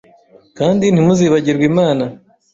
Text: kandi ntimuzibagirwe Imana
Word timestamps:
kandi 0.57 0.85
ntimuzibagirwe 0.89 1.63
Imana 1.71 2.05